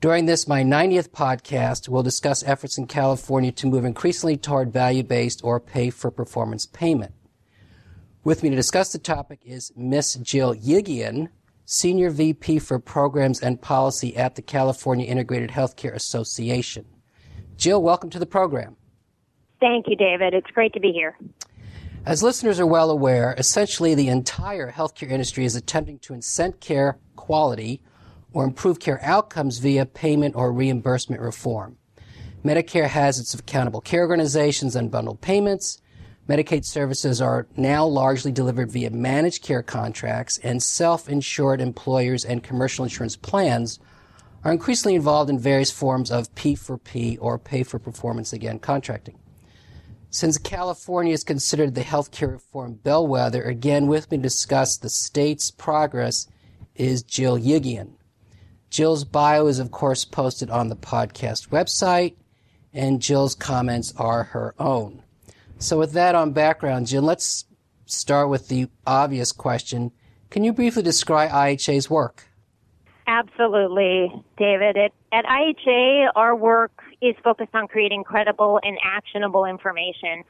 [0.00, 5.44] During this, my 90th podcast, we'll discuss efforts in California to move increasingly toward value-based
[5.44, 7.12] or pay-for-performance payment.
[8.24, 11.28] With me to discuss the topic is Miss Jill Yegian,
[11.66, 16.86] Senior VP for Programs and Policy at the California Integrated Healthcare Association.
[17.58, 18.76] Jill, welcome to the program.
[19.60, 20.32] Thank you, David.
[20.32, 21.18] It's great to be here.
[22.06, 26.98] As listeners are well aware, essentially the entire healthcare industry is attempting to incent care
[27.16, 27.82] quality
[28.32, 31.76] or improve care outcomes via payment or reimbursement reform.
[32.44, 35.80] Medicare has its accountable care organizations and bundled payments.
[36.28, 42.84] Medicaid services are now largely delivered via managed care contracts, and self-insured employers and commercial
[42.84, 43.78] insurance plans
[44.44, 48.58] are increasingly involved in various forms of P for P or pay for performance again
[48.58, 49.18] contracting.
[50.08, 55.50] Since California is considered the healthcare reform bellwether, again with me to discuss the state's
[55.50, 56.26] progress
[56.74, 57.92] is Jill Yegian.
[58.70, 62.14] Jill's bio is, of course, posted on the podcast website,
[62.72, 65.02] and Jill's comments are her own.
[65.58, 67.44] So, with that on background, Jill, let's
[67.86, 69.90] start with the obvious question.
[70.30, 72.28] Can you briefly describe IHA's work?
[73.08, 74.76] Absolutely, David.
[74.76, 76.70] At, at IHA, our work
[77.02, 80.22] is focused on creating credible and actionable information.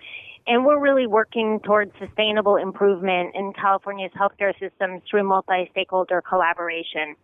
[0.50, 7.14] And we're really working towards sustainable improvement in California's healthcare systems through multi stakeholder collaboration.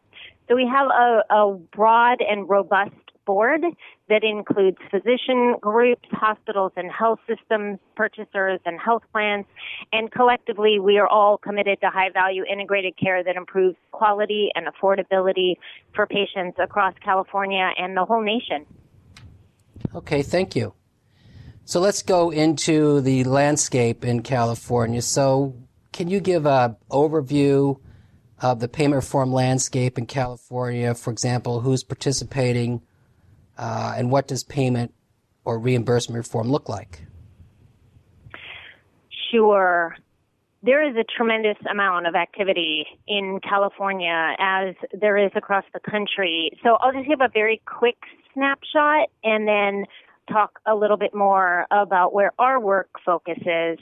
[0.48, 3.62] So we have a, a broad and robust board
[4.08, 9.44] that includes physician groups, hospitals and health systems, purchasers and health plans,
[9.92, 14.68] and collectively we are all committed to high value integrated care that improves quality and
[14.68, 15.56] affordability
[15.96, 18.64] for patients across California and the whole nation.
[19.96, 20.74] Okay, thank you.
[21.68, 25.02] So let's go into the landscape in California.
[25.02, 25.56] So
[25.92, 27.80] can you give an overview
[28.40, 30.94] of the payment reform landscape in California?
[30.94, 32.82] For example, who's participating
[33.58, 34.94] uh, and what does payment
[35.44, 37.04] or reimbursement reform look like?
[39.32, 39.96] Sure.
[40.62, 46.52] There is a tremendous amount of activity in California as there is across the country.
[46.62, 47.98] So I'll just give a very quick
[48.34, 49.86] snapshot and then
[50.30, 53.78] talk a little bit more about where our work focuses.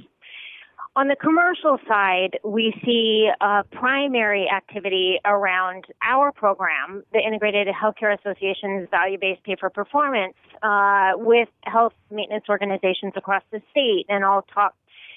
[0.97, 8.17] On the commercial side, we see a primary activity around our program, the Integrated Healthcare
[8.17, 14.47] Association's value-based pay for performance, uh, with health maintenance organizations across the state, and I'll
[14.55, 14.75] talk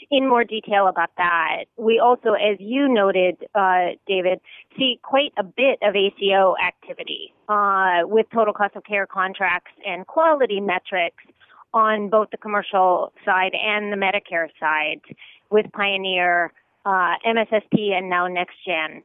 [0.09, 1.65] in more detail about that.
[1.75, 4.39] We also, as you noted, uh, David,
[4.77, 10.07] see quite a bit of ACO activity uh, with total cost of care contracts and
[10.07, 11.23] quality metrics
[11.73, 15.01] on both the commercial side and the Medicare side
[15.49, 16.51] with Pioneer,
[16.85, 19.03] uh, MSSP, and now NextGen.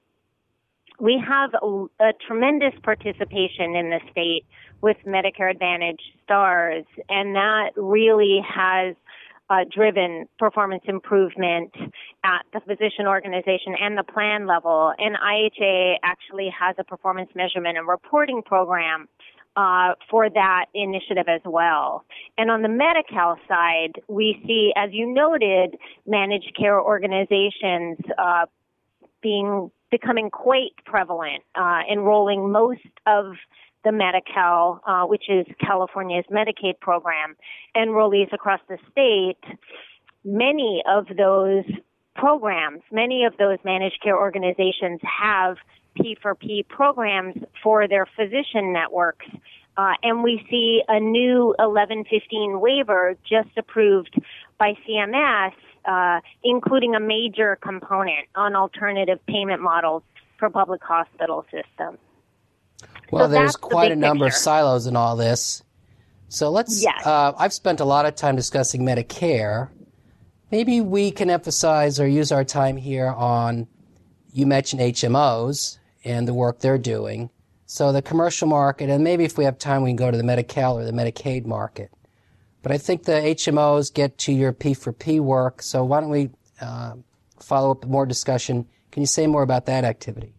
[1.00, 1.66] We have a,
[2.00, 4.44] a, tremendous participation in the state
[4.82, 8.94] with Medicare Advantage stars, and that really has
[9.50, 11.74] uh, driven performance improvement
[12.24, 14.92] at the physician organization and the plan level.
[14.98, 19.08] And IHA actually has a performance measurement and reporting program
[19.56, 22.04] uh, for that initiative as well.
[22.38, 25.76] And on the Medi-Cal side, we see, as you noted,
[26.06, 28.46] managed care organizations uh,
[29.22, 33.34] being becoming quite prevalent, uh, enrolling most of
[33.84, 37.36] the Medi-Cal, uh, which is California's Medicaid program,
[37.76, 39.58] enrollees across the state.
[40.24, 41.64] Many of those
[42.14, 45.56] programs, many of those managed care organizations have
[45.98, 49.26] P4P programs for their physician networks.
[49.76, 54.14] Uh, and we see a new 1115 waiver just approved
[54.58, 55.52] by CMS,
[55.86, 60.02] uh, including a major component on alternative payment models
[60.38, 61.98] for public hospital systems.
[63.12, 64.36] Well, so there's quite the a number picture.
[64.36, 65.62] of silos in all this.
[66.28, 66.82] So let's.
[66.82, 67.06] Yes.
[67.06, 69.68] Uh, I've spent a lot of time discussing Medicare.
[70.50, 73.68] Maybe we can emphasize or use our time here on.
[74.32, 77.28] You mentioned HMOs, and the work they're doing.
[77.66, 80.22] So the commercial market, and maybe if we have time, we can go to the
[80.22, 81.90] Medi-Cal or the Medicaid market.
[82.62, 85.62] But I think the HMOs get to your P4P work.
[85.62, 86.30] So why don't we
[86.60, 86.94] uh,
[87.40, 88.66] follow up with more discussion?
[88.90, 90.34] Can you say more about that activity?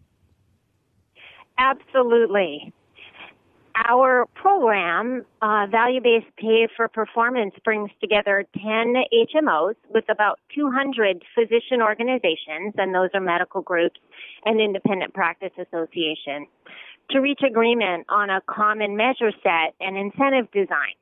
[1.58, 2.72] Absolutely.
[3.76, 11.22] our program, uh, Value Based Pay for Performance, brings together 10 HMOs with about 200
[11.34, 13.98] physician organizations, and those are medical groups
[14.44, 16.46] and independent practice associations,
[17.10, 20.94] to reach agreement on a common measure set and incentive design.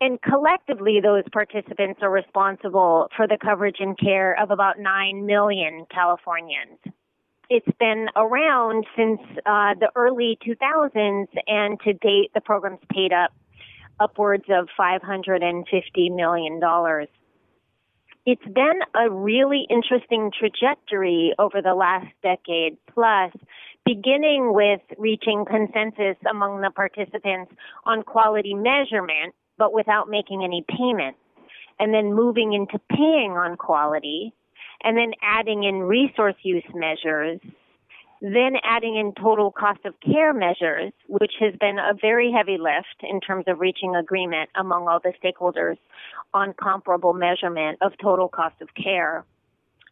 [0.00, 5.84] And collectively, those participants are responsible for the coverage and care of about 9 million
[5.92, 6.78] Californians.
[7.50, 13.32] It's been around since uh, the early 2000s, and to date, the program's paid up
[13.98, 16.60] upwards of $550 million.
[18.24, 23.32] It's been a really interesting trajectory over the last decade plus,
[23.84, 27.52] beginning with reaching consensus among the participants
[27.84, 31.16] on quality measurement but without making any payment.
[31.80, 34.34] And then moving into paying on quality,
[34.82, 37.40] and then adding in resource use measures,
[38.20, 43.02] then adding in total cost of care measures, which has been a very heavy lift
[43.02, 45.78] in terms of reaching agreement among all the stakeholders
[46.34, 49.24] on comparable measurement of total cost of care.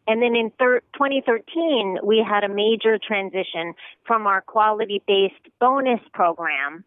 [0.07, 3.73] And then in thir- 2013, we had a major transition
[4.05, 6.83] from our quality based bonus program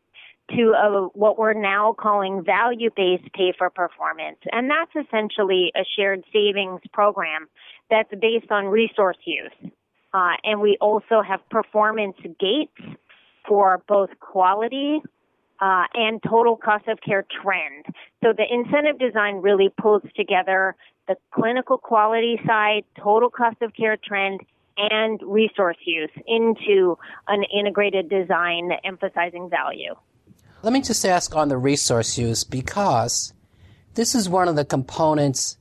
[0.51, 4.39] to a, what we're now calling value based pay for performance.
[4.51, 7.49] And that's essentially a shared savings program
[7.93, 9.71] that's based on resource use.
[10.15, 12.97] Uh, and we also have performance gates
[13.47, 15.03] for both quality
[15.61, 17.85] uh, and total cost of care trend.
[18.25, 20.75] So the incentive design really pulls together
[21.07, 24.41] the clinical quality side, total cost of care trend,
[24.79, 26.97] and resource use into
[27.29, 29.95] an integrated design emphasizing value.
[30.63, 33.35] Let me just ask on the resource use because
[33.95, 35.59] this is one of the components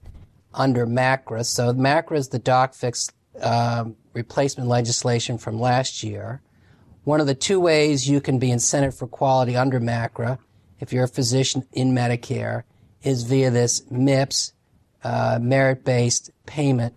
[0.53, 1.45] under MACRA.
[1.45, 3.09] So MACRA is the doc fix
[3.42, 6.42] uh, replacement legislation from last year.
[7.03, 10.38] One of the two ways you can be incented for quality under MACRA,
[10.80, 12.63] if you're a physician in Medicare,
[13.01, 14.53] is via this MIPS,
[15.03, 16.95] uh, merit-based payment.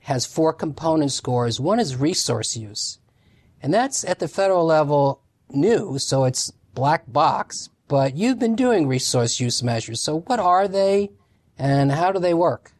[0.00, 1.60] Has four component scores.
[1.60, 3.00] One is resource use,
[3.60, 8.86] and that's at the federal level new, so it's black box, but you've been doing
[8.86, 10.00] resource use measures.
[10.00, 11.10] So what are they
[11.58, 12.72] and how do they work?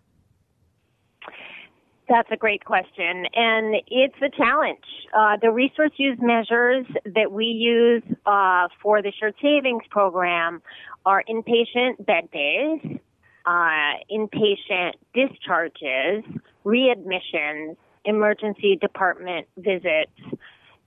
[2.08, 4.78] That's a great question, and it's a challenge.
[5.12, 10.62] Uh, the resource use measures that we use uh, for the shared savings program
[11.04, 13.00] are inpatient bed days,
[13.44, 16.22] uh, inpatient discharges,
[16.64, 20.12] readmissions, emergency department visits,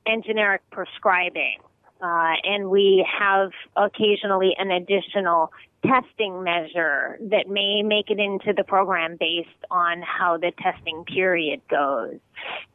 [0.05, 1.57] and generic prescribing.
[2.01, 5.51] Uh, and we have occasionally an additional
[5.85, 11.61] testing measure that may make it into the program based on how the testing period
[11.69, 12.19] goes.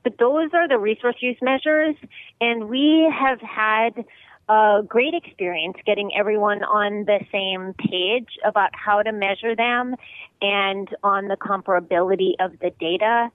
[0.03, 1.97] But those are the resource use measures,
[2.41, 4.05] and we have had
[4.49, 9.95] a great experience getting everyone on the same page about how to measure them
[10.43, 13.31] and on the comparability of the data.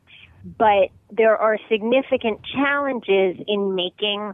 [0.58, 4.34] But there are significant challenges in making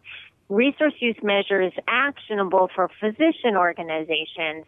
[0.49, 4.65] resource use measures actionable for physician organizations,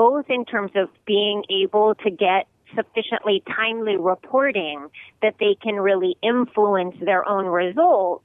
[0.00, 4.88] both in terms of being able to get sufficiently timely reporting
[5.20, 8.24] that they can really influence their own results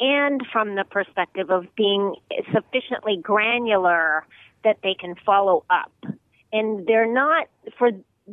[0.00, 2.14] and from the perspective of being
[2.52, 4.26] sufficiently granular
[4.64, 5.90] that they can follow up.
[6.52, 7.46] And they're not,
[7.78, 7.90] for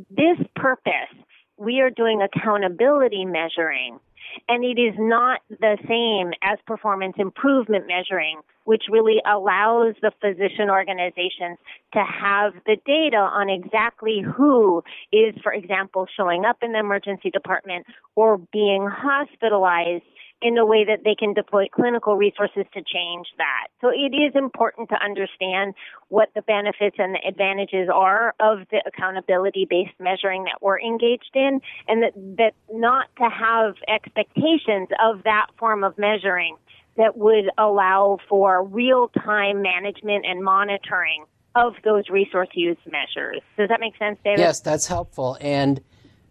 [0.10, 1.16] this purpose,
[1.56, 4.02] we are doing accountability measuring
[4.48, 10.70] and it is not the same as performance improvement measuring, which really allows the physician
[10.70, 11.58] organizations
[11.94, 17.30] to have the data on exactly who is, for example, showing up in the emergency
[17.30, 20.04] department or being hospitalized
[20.42, 23.68] in a way that they can deploy clinical resources to change that.
[23.82, 25.74] So it is important to understand
[26.10, 31.32] what the benefits and the advantages are of the accountability based measuring that we're engaged
[31.34, 36.58] in and that, that not to have expectations of that form of measuring
[36.98, 41.26] that would allow for real time management and monitoring
[41.56, 43.42] of those resource use measures.
[43.58, 44.40] Does that make sense, David?
[44.40, 45.38] Yes, that's helpful.
[45.40, 45.82] And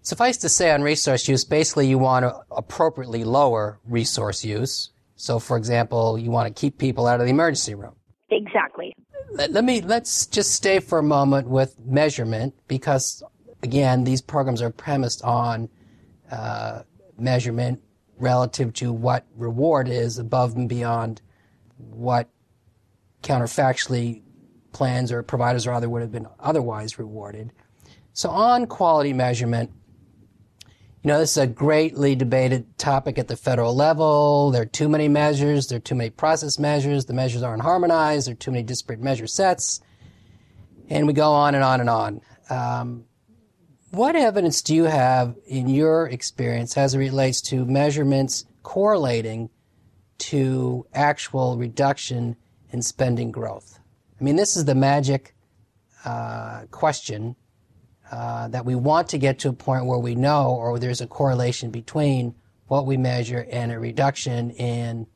[0.05, 4.91] Suffice to say on resource use, basically you want to appropriately lower resource use.
[5.17, 7.95] So for example, you want to keep people out of the emergency room.
[8.31, 8.95] Exactly.
[9.33, 13.23] Let, let me, let's just stay for a moment with measurement because
[13.63, 15.71] again, these programs are premised on
[16.31, 16.83] uh,
[17.19, 17.81] measurement
[18.19, 21.23] relative to what reward is above and beyond
[21.79, 22.29] what
[23.23, 24.21] counterfactually
[24.73, 27.53] plans or providers or other would have been otherwise rewarded.
[28.13, 29.71] So on quality measurement,
[31.05, 34.51] You know, this is a greatly debated topic at the federal level.
[34.51, 35.67] There are too many measures.
[35.67, 37.05] There are too many process measures.
[37.05, 38.27] The measures aren't harmonized.
[38.27, 39.83] There are too many disparate measure sets.
[40.89, 42.21] And we go on and on and on.
[42.49, 43.05] Um,
[43.91, 49.51] what evidence do you have in your experience as it relates to measurements correlating
[50.21, 52.35] to actual reduction
[52.71, 53.79] in spending growth?
[54.19, 55.35] I mean, this is the magic
[56.07, 57.37] uh, question
[58.11, 61.07] uh, that we want to get to a point where we know or there's a
[61.07, 62.35] correlation between
[62.67, 65.07] what we measure and a reduction in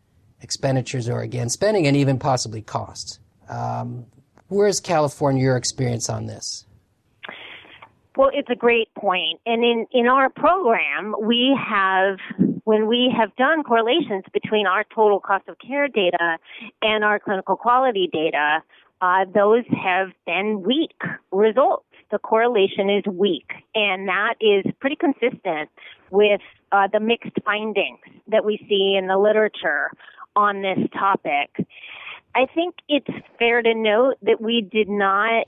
[0.40, 3.18] expenditures or again spending and even possibly costs.
[3.49, 4.07] Um,
[4.49, 6.66] where's California your experience on this?
[8.16, 9.40] Well, it's a great point.
[9.47, 12.18] And in, in our program, we have,
[12.64, 16.38] when we have done correlations between our total cost of care data
[16.83, 18.59] and our clinical quality data,
[19.00, 21.87] uh, those have been weak results.
[22.10, 25.70] The correlation is weak, and that is pretty consistent
[26.10, 26.40] with
[26.72, 27.98] uh, the mixed findings
[28.28, 29.90] that we see in the literature
[30.34, 31.66] on this topic.
[32.34, 35.46] I think it's fair to note that we did not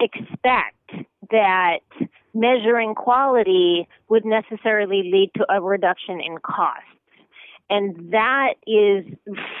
[0.00, 1.80] expect that
[2.34, 6.95] measuring quality would necessarily lead to a reduction in costs.
[7.68, 9.04] And that is,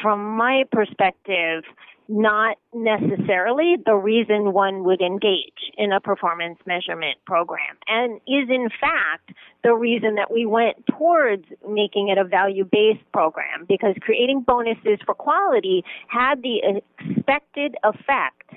[0.02, 1.64] from my perspective,
[2.08, 8.68] not necessarily the reason one would engage in a performance measurement program and is in
[8.80, 9.32] fact
[9.64, 14.98] the reason that we went towards making it a value based program because creating bonuses
[15.04, 18.54] for quality had the expected effect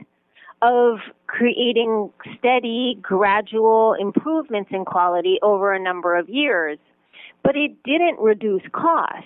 [0.61, 6.77] of creating steady, gradual improvements in quality over a number of years.
[7.43, 9.25] But it didn't reduce cost.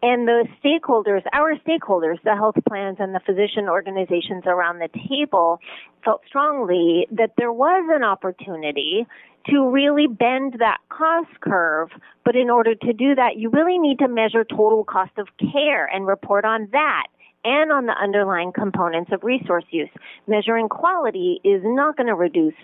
[0.00, 5.58] And the stakeholders, our stakeholders, the health plans and the physician organizations around the table
[6.04, 9.06] felt strongly that there was an opportunity
[9.48, 11.90] to really bend that cost curve.
[12.24, 15.86] But in order to do that, you really need to measure total cost of care
[15.86, 17.06] and report on that
[17.44, 19.90] and on the underlying components of resource use.
[20.26, 22.54] Measuring quality is not going to reduce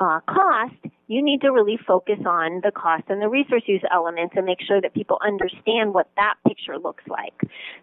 [0.00, 0.74] uh, cost,
[1.08, 4.60] you need to really focus on the cost and the resource use elements and make
[4.66, 7.34] sure that people understand what that picture looks like.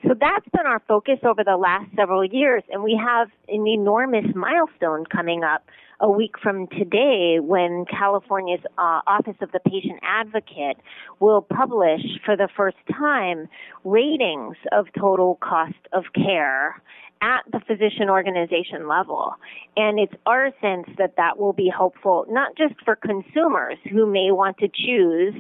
[0.04, 4.26] So that's been our focus over the last several years, and we have an enormous
[4.36, 5.64] milestone coming up
[6.02, 10.78] a week from today when California's uh, Office of the Patient Advocate
[11.20, 13.50] will publish for the first time
[13.84, 16.82] ratings of total cost of care
[17.22, 19.34] at the physician organization level.
[19.76, 24.32] And it's our sense that that will be helpful not just for consumers who may
[24.32, 25.34] want to choose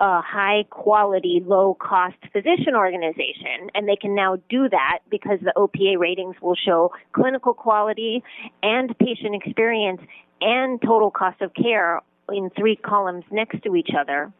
[0.00, 5.52] a high quality, low cost physician organization, and they can now do that because the
[5.56, 8.22] OPA ratings will show clinical quality
[8.62, 10.00] and patient experience
[10.40, 14.32] and total cost of care in three columns next to each other.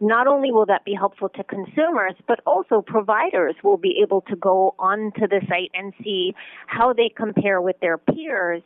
[0.00, 4.36] Not only will that be helpful to consumers, but also providers will be able to
[4.36, 6.34] go onto the site and see
[6.66, 8.62] how they compare with their peers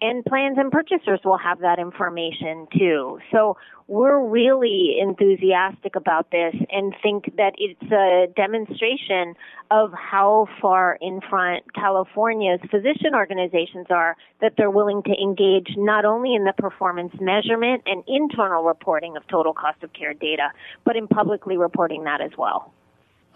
[0.00, 3.18] and plans and purchasers will have that information too.
[3.30, 9.34] So we're really enthusiastic about this and think that it's a demonstration
[9.70, 16.04] of how far in front California's physician organizations are that they're willing to engage not
[16.04, 20.50] only in the performance measurement and internal reporting of total cost of care data,
[20.84, 22.72] but in publicly reporting that as well.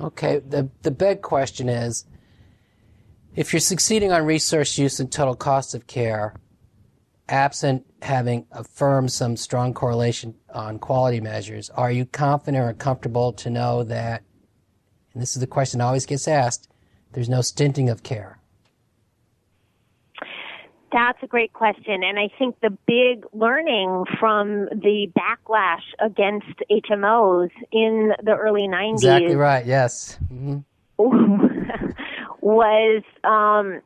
[0.00, 2.04] Okay, the, the big question is
[3.34, 6.34] if you're succeeding on resource use and total cost of care,
[7.28, 13.50] absent having affirmed some strong correlation on quality measures, are you confident or comfortable to
[13.50, 14.22] know that,
[15.12, 16.68] and this is the question that always gets asked,
[17.12, 18.38] there's no stinting of care?
[20.92, 22.04] That's a great question.
[22.04, 28.92] And I think the big learning from the backlash against HMOs in the early 90s.
[28.92, 30.18] Exactly right, yes.
[30.32, 30.58] Mm-hmm.
[32.40, 33.80] was um,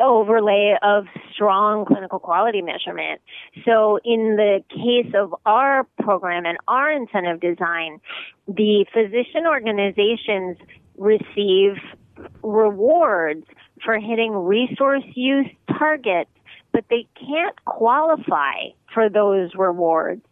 [0.00, 3.20] overlay of strong clinical quality measurement.
[3.64, 8.00] So in the case of our program and our incentive design,
[8.46, 10.56] the physician organizations
[10.96, 11.76] receive
[12.42, 13.46] rewards
[13.84, 15.46] for hitting resource use
[15.78, 16.30] targets,
[16.72, 20.22] but they can't qualify for those rewards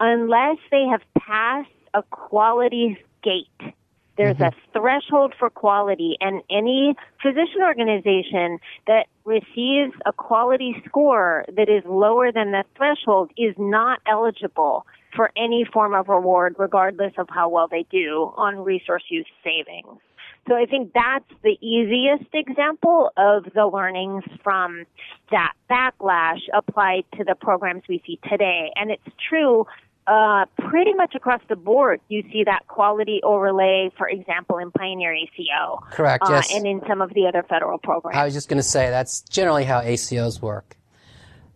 [0.00, 3.74] unless they have passed a quality gate.
[4.16, 4.44] There's mm-hmm.
[4.44, 11.82] a threshold for quality, and any physician organization that receives a quality score that is
[11.84, 17.48] lower than the threshold is not eligible for any form of reward, regardless of how
[17.48, 20.00] well they do on resource use savings.
[20.48, 24.84] So I think that's the easiest example of the learnings from
[25.32, 28.70] that backlash applied to the programs we see today.
[28.76, 29.66] And it's true
[30.06, 35.12] uh, pretty much across the board, you see that quality overlay, for example, in Pioneer
[35.12, 35.82] ACO.
[35.90, 36.54] Correct, uh, yes.
[36.54, 38.16] And in some of the other federal programs.
[38.16, 40.76] I was just going to say that's generally how ACOs work.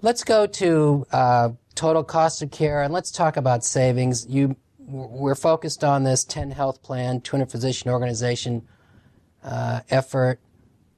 [0.02, 4.26] Let's go to uh, total cost of care and let's talk about savings.
[4.26, 8.66] You, we're focused on this 10 health plan, 200 physician organization
[9.44, 10.40] uh, effort.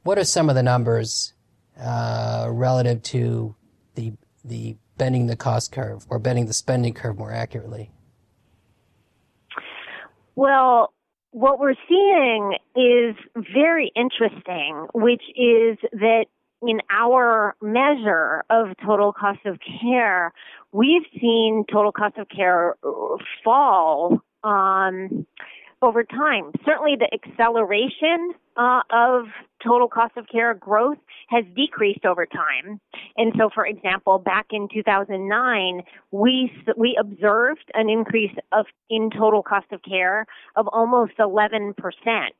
[0.05, 1.35] What are some of the numbers
[1.79, 3.55] uh, relative to
[3.95, 4.13] the
[4.45, 7.91] the bending the cost curve or bending the spending curve more accurately?
[10.37, 10.93] Well,
[11.33, 13.17] what we're seeing is
[13.53, 16.27] very interesting, which is that
[16.63, 20.33] in our measure of total cost of care,
[20.71, 22.77] we've seen total cost of care
[23.43, 25.27] fall um,
[25.83, 26.53] over time.
[26.65, 29.25] Certainly, the acceleration uh, of
[29.65, 30.99] total cost of care growth
[31.29, 32.81] has decreased over time.
[33.17, 39.43] And so, for example, back in 2009, we we observed an increase of in total
[39.43, 42.35] cost of care of almost 11 percent.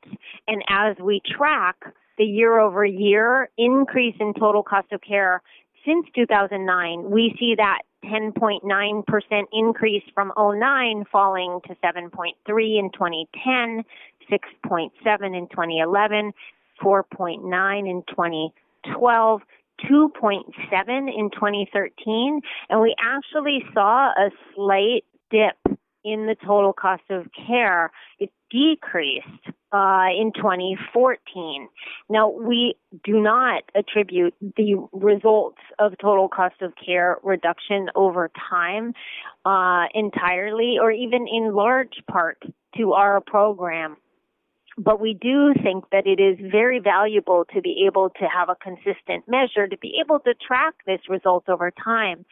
[0.47, 1.77] And as we track
[2.17, 5.41] the year over year increase in total cost of care
[5.85, 13.83] since 2009, we see that 10.9% increase from 09 falling to 7.3 in 2010,
[14.31, 16.33] 6.7 in 2011,
[16.81, 19.41] 4.9 in 2012,
[19.89, 25.72] 2.7 in 2013, and we actually saw a slight dip
[26.03, 27.91] in the total cost of care.
[28.19, 29.25] It decreased
[29.71, 31.67] uh, in 2014.
[32.09, 38.93] Now, we do not attribute the results of total cost of care reduction over time
[39.45, 42.43] uh, entirely or even in large part
[42.77, 43.97] to our program.
[44.77, 48.55] But we do think that it is very valuable to be able to have a
[48.55, 52.25] consistent measure, to be able to track this result over time.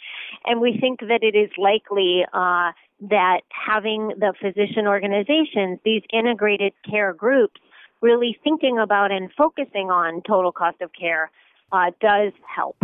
[0.46, 2.72] And we think that it is likely uh,
[3.10, 7.62] that having the physician organizations, these integrated care groups,
[8.02, 11.30] really thinking about and focusing on total cost of care
[11.72, 12.78] uh, does help.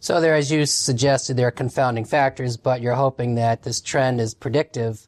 [0.00, 4.20] So there, as you suggested, there are confounding factors, but you're hoping that this trend
[4.20, 5.06] is predictive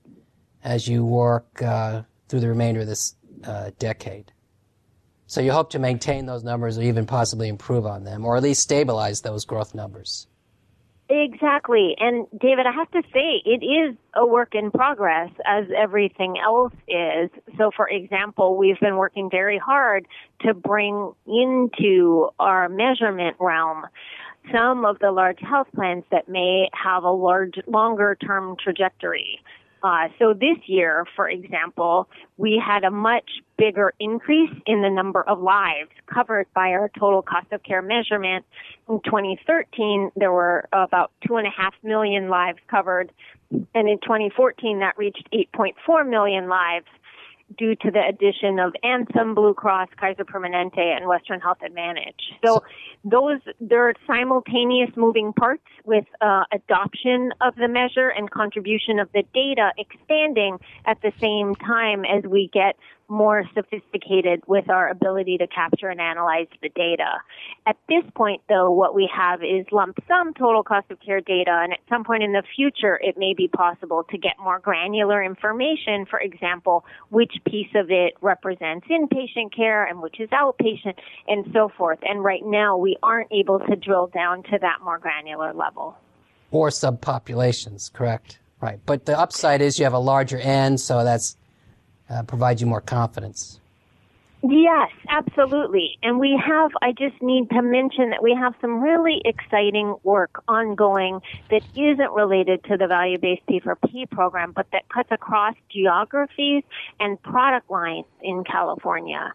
[0.62, 4.32] as you work uh, through the remainder of this uh, decade.
[5.26, 8.42] So you hope to maintain those numbers or even possibly improve on them, or at
[8.42, 10.26] least stabilize those growth numbers.
[11.10, 11.94] Exactly.
[11.98, 16.74] And David, I have to say, it is a work in progress as everything else
[16.86, 17.30] is.
[17.56, 20.06] So, for example, we've been working very hard
[20.42, 23.84] to bring into our measurement realm
[24.52, 29.40] some of the large health plans that may have a large, longer term trajectory.
[29.82, 35.22] Uh, so this year, for example, we had a much bigger increase in the number
[35.22, 38.44] of lives covered by our total cost of care measurement.
[38.88, 43.12] In 2013, there were about two and a half million lives covered,
[43.50, 46.86] and in 2014, that reached 8.4 million lives
[47.56, 52.32] due to the addition of Anthem, Blue Cross, Kaiser Permanente, and Western Health Advantage.
[52.44, 52.62] So
[53.04, 59.08] those there are simultaneous moving parts with uh, adoption of the measure and contribution of
[59.12, 62.76] the data expanding at the same time as we get
[63.08, 67.18] more sophisticated with our ability to capture and analyze the data.
[67.66, 71.60] At this point, though, what we have is lump sum total cost of care data,
[71.62, 75.22] and at some point in the future, it may be possible to get more granular
[75.22, 76.06] information.
[76.06, 80.94] For example, which piece of it represents inpatient care and which is outpatient,
[81.26, 81.98] and so forth.
[82.02, 85.96] And right now, we aren't able to drill down to that more granular level.
[86.50, 88.38] Or subpopulations, correct?
[88.60, 88.80] Right.
[88.84, 91.36] But the upside is you have a larger N, so that's
[92.10, 93.60] uh, provide you more confidence.
[94.42, 95.98] Yes, absolutely.
[96.02, 100.42] And we have, I just need to mention that we have some really exciting work
[100.46, 106.62] ongoing that isn't related to the value based P4P program, but that cuts across geographies
[107.00, 109.32] and product lines in California.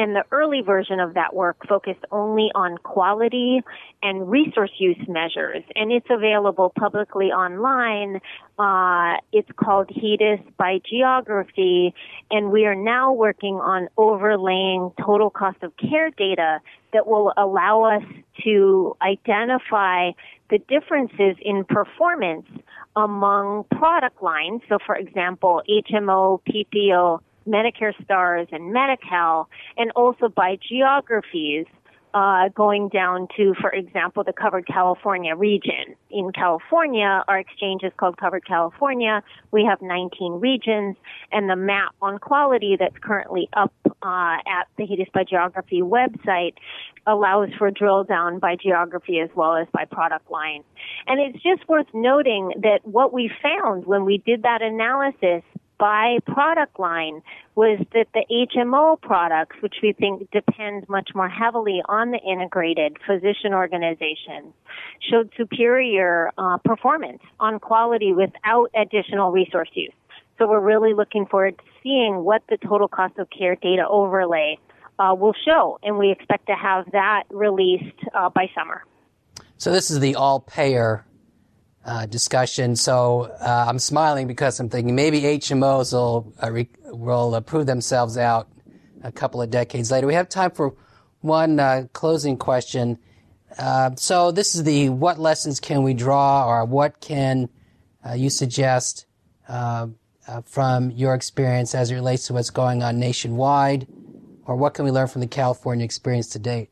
[0.00, 3.60] And the early version of that work focused only on quality
[4.02, 5.62] and resource use measures.
[5.74, 8.22] And it's available publicly online.
[8.58, 11.94] Uh, it's called HEDIS by geography.
[12.30, 16.60] And we are now working on overlaying total cost of care data
[16.94, 18.02] that will allow us
[18.44, 20.12] to identify
[20.48, 22.46] the differences in performance
[22.96, 24.62] among product lines.
[24.66, 31.66] So, for example, HMO, PPO, Medicare Stars and Medi-Cal, and also by geographies,
[32.12, 35.94] uh, going down to, for example, the covered California region.
[36.10, 39.22] In California, our exchange is called Covered California.
[39.52, 40.96] We have 19 regions,
[41.30, 46.54] and the map on quality that's currently up uh, at the HEDIS by Geography website
[47.06, 50.64] allows for drill down by geography as well as by product line.
[51.06, 55.42] And it's just worth noting that what we found when we did that analysis
[55.80, 57.22] by product line
[57.54, 62.98] was that the HMO products, which we think depend much more heavily on the integrated
[63.06, 64.52] physician organization,
[65.10, 69.92] showed superior uh, performance on quality without additional resource use.
[70.38, 74.58] So we're really looking forward to seeing what the total cost of care data overlay
[74.98, 78.84] uh, will show, and we expect to have that released uh, by summer.
[79.56, 81.06] So this is the all payer
[81.84, 82.76] uh, discussion.
[82.76, 87.66] So uh, I'm smiling because I'm thinking maybe HMOs will uh, re- will uh, prove
[87.66, 88.48] themselves out
[89.02, 90.06] a couple of decades later.
[90.06, 90.74] We have time for
[91.20, 92.98] one uh, closing question.
[93.58, 97.48] Uh, so this is the what lessons can we draw, or what can
[98.14, 99.06] you suggest
[99.46, 103.88] from your experience as it relates to what's going on nationwide,
[104.46, 106.70] or what can we learn from the California experience to date?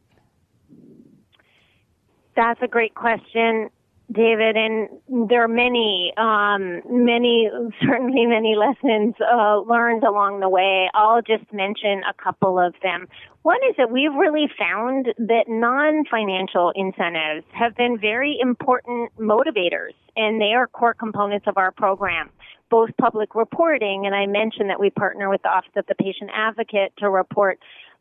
[2.37, 3.71] That's a great question.
[4.11, 4.89] David, and
[5.29, 7.51] there are many, um, many,
[7.83, 10.89] certainly many lessons uh, learned along the way.
[10.95, 13.07] I'll just mention a couple of them.
[13.43, 20.41] One is that we've really found that non-financial incentives have been very important motivators, and
[20.41, 22.31] they are core components of our program.
[22.71, 26.31] Both public reporting, and I mentioned that we partner with the Office of the Patient
[26.35, 27.59] Advocate to report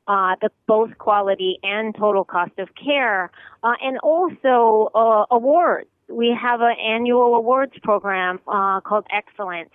[0.07, 3.29] uh, the both quality and total cost of care,
[3.63, 9.69] uh, and also uh, awards we have an annual awards program uh, called Excellence.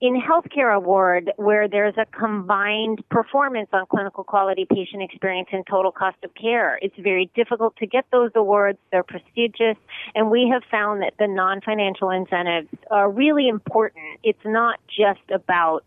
[0.00, 5.92] In Healthcare Award, where there's a combined performance on clinical quality patient experience and total
[5.92, 8.78] cost of care, it's very difficult to get those awards.
[8.90, 9.76] They're prestigious,
[10.14, 14.20] and we have found that the non-financial incentives are really important.
[14.22, 15.84] It's not just about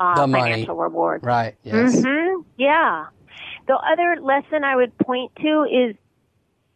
[0.00, 0.88] uh, the financial money.
[0.88, 1.22] reward.
[1.22, 1.54] Right.
[1.62, 1.96] Yes.
[1.96, 2.42] Mm-hmm.
[2.56, 3.06] Yeah.
[3.68, 5.94] The other lesson I would point to is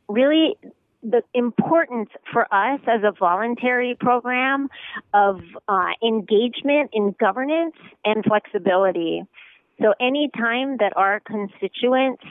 [0.08, 0.56] really
[1.04, 4.68] the importance for us as a voluntary program
[5.12, 9.22] of uh, engagement in governance and flexibility.
[9.80, 12.22] So any time that our constituents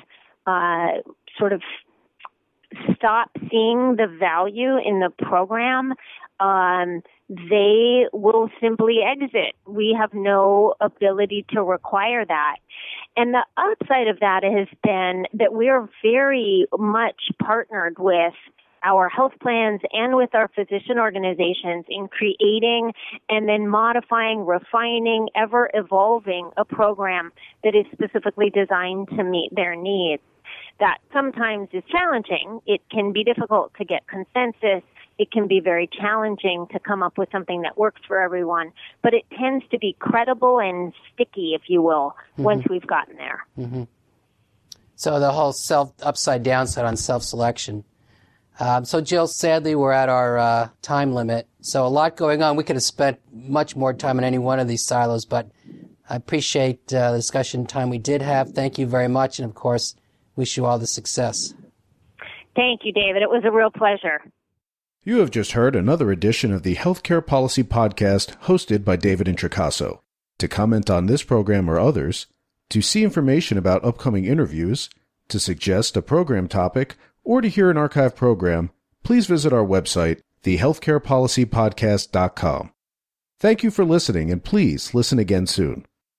[0.47, 0.87] uh,
[1.37, 1.61] sort of
[2.95, 5.93] stop seeing the value in the program,
[6.39, 9.55] um, they will simply exit.
[9.67, 12.55] We have no ability to require that.
[13.15, 18.33] And the upside of that has been that we are very much partnered with
[18.83, 22.93] our health plans and with our physician organizations in creating
[23.29, 27.31] and then modifying, refining, ever evolving a program
[27.63, 30.21] that is specifically designed to meet their needs.
[30.79, 32.59] That sometimes is challenging.
[32.65, 34.83] It can be difficult to get consensus.
[35.17, 39.13] It can be very challenging to come up with something that works for everyone, but
[39.13, 42.43] it tends to be credible and sticky, if you will, mm-hmm.
[42.43, 43.45] once we've gotten there.
[43.57, 43.83] Mm-hmm.
[44.95, 47.83] So the whole self upside downside on self selection
[48.59, 51.47] um, so, Jill, sadly, we're at our uh, time limit.
[51.61, 52.55] So, a lot going on.
[52.55, 55.49] We could have spent much more time in any one of these silos, but
[56.09, 58.51] I appreciate uh, the discussion time we did have.
[58.51, 59.39] Thank you very much.
[59.39, 59.95] And, of course,
[60.35, 61.53] wish you all the success.
[62.55, 63.23] Thank you, David.
[63.23, 64.21] It was a real pleasure.
[65.03, 69.99] You have just heard another edition of the Healthcare Policy Podcast hosted by David Introcaso.
[70.37, 72.27] To comment on this program or others,
[72.69, 74.89] to see information about upcoming interviews,
[75.27, 78.71] to suggest a program topic, or to hear an archive program,
[79.03, 82.71] please visit our website, thehealthcarepolicypodcast.com.
[83.39, 85.85] Thank you for listening, and please listen again soon.